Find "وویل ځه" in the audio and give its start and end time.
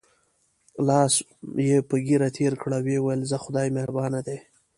2.87-3.37